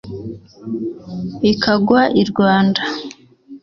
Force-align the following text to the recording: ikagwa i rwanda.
ikagwa 1.51 2.01
i 2.21 2.23
rwanda. 2.29 2.81